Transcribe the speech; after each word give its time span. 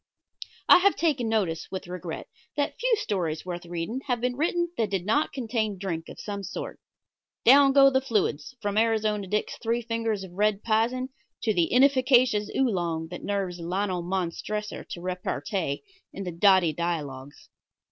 I 0.67 0.79
have 0.79 0.95
taken 0.95 1.29
notice 1.29 1.67
with 1.69 1.85
regret, 1.85 2.27
that 2.57 2.79
few 2.79 2.95
stories 2.95 3.45
worth 3.45 3.67
reading 3.67 4.01
have 4.07 4.19
been 4.19 4.35
written 4.35 4.71
that 4.75 4.89
did 4.89 5.05
not 5.05 5.31
contain 5.31 5.77
drink 5.77 6.09
of 6.09 6.19
some 6.19 6.41
sort. 6.41 6.79
Down 7.45 7.71
go 7.71 7.91
the 7.91 8.01
fluids, 8.01 8.55
from 8.63 8.79
Arizona 8.79 9.27
Dick's 9.27 9.59
three 9.61 9.83
fingers 9.83 10.23
of 10.23 10.31
red 10.31 10.63
pizen 10.63 11.09
to 11.43 11.53
the 11.53 11.71
inefficacious 11.71 12.49
Oolong 12.57 13.09
that 13.09 13.23
nerves 13.23 13.59
Lionel 13.59 14.01
Montressor 14.01 14.83
to 14.85 15.01
repartee 15.01 15.83
in 16.11 16.23
the 16.23 16.31
"Dotty 16.31 16.73
Dialogues." 16.73 17.49